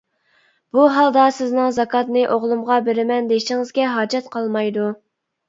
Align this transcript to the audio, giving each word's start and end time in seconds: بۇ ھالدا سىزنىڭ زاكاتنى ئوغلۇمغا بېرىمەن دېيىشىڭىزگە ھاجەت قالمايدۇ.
بۇ 0.77 0.85
ھالدا 0.95 1.25
سىزنىڭ 1.39 1.67
زاكاتنى 1.75 2.23
ئوغلۇمغا 2.37 2.79
بېرىمەن 2.89 3.29
دېيىشىڭىزگە 3.35 3.93
ھاجەت 3.99 4.35
قالمايدۇ. 4.39 4.91